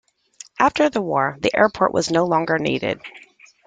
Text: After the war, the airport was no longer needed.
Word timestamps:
After 0.57 0.89
the 0.89 0.99
war, 0.99 1.37
the 1.41 1.55
airport 1.55 1.93
was 1.93 2.09
no 2.09 2.25
longer 2.25 2.57
needed. 2.57 2.99